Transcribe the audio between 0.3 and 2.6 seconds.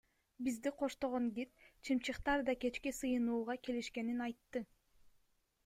Бизди коштогон гид чымчыктар да